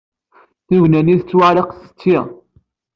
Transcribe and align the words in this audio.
Tugna-nni 0.67 1.15
tettwaɛelleq 1.19 1.69
tetti. 1.81 2.17